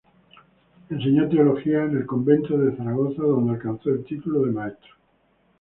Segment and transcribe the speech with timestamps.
[0.89, 4.95] Enseñó Teología en el convento de Zaragoza, donde alcanzó el título de maestro.